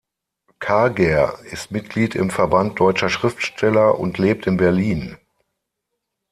[0.57, 5.15] Karger ist Mitglied im Verband deutscher Schriftsteller und lebt in Berlin.